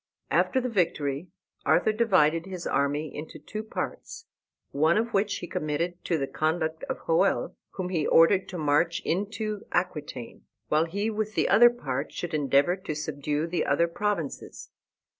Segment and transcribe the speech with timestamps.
[0.31, 1.27] After the victory
[1.63, 4.25] Arthur divided his army into two parts,
[4.71, 9.03] one of which he committed to the conduct of Hoel, whom he ordered to march
[9.05, 14.71] into Aquitaine, while he with the other part should endeavor to subdue the other provinces.